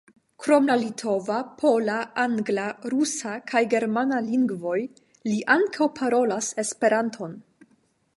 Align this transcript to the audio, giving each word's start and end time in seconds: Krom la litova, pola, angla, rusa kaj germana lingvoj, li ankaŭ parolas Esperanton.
Krom 0.43 0.69
la 0.71 0.75
litova, 0.83 1.35
pola, 1.63 1.97
angla, 2.23 2.63
rusa 2.93 3.33
kaj 3.51 3.61
germana 3.75 4.23
lingvoj, 4.31 4.79
li 5.29 5.37
ankaŭ 5.57 5.89
parolas 6.01 6.51
Esperanton. 6.65 7.37